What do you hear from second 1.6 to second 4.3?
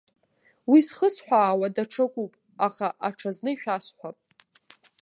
даҽакуп, аха аҽазны ишәасҳәап.